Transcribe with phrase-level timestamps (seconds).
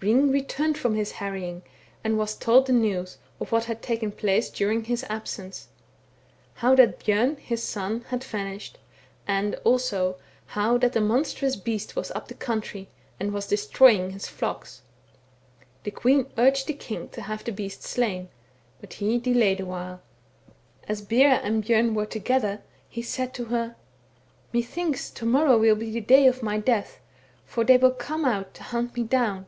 [0.00, 1.62] Hring returned from his harrying,
[2.02, 5.68] and he was told the news, of what had taken place during his absence;
[6.54, 8.78] how that Bjom, his son, had vanished,
[9.26, 10.16] and also,
[10.48, 14.82] how that a monstrous beast was up the country, and was destroying his flocks.
[15.84, 18.28] The queen urged the king to have the beast slain,
[18.82, 23.46] but he delayed awhile." One night, as Bera and Bjom were together, he said to
[23.46, 23.76] her:—
[24.28, 27.00] * Methinks to morrow will be the day of my death,
[27.46, 29.46] for they will come out to hunt me down.